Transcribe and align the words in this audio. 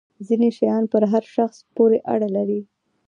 ځینې 0.27 0.49
شیان 0.57 0.83
پر 0.91 1.03
هر 1.11 1.23
شخص 1.35 1.57
پورې 1.75 1.97
اړه 2.13 2.27
لري. 2.35 2.61